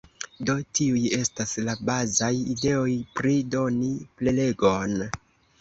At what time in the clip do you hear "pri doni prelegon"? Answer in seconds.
3.21-4.99